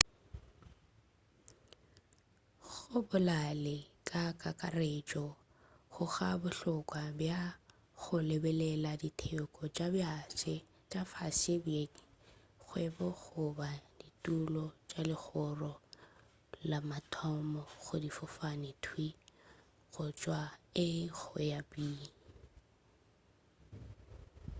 [2.89, 3.77] go bolale
[4.09, 5.25] ka kakaretšo
[6.13, 7.41] ga go bohlokwa bja
[8.01, 9.61] go lebelela diteko
[10.91, 12.05] tša fase bkeng sa
[12.61, 13.69] kgwebo goba
[13.99, 15.73] ditulo tša legoro
[16.69, 19.17] la mathomo go difofane thwii
[19.93, 20.39] go tšwa
[20.85, 20.87] a
[21.17, 22.01] go ya go b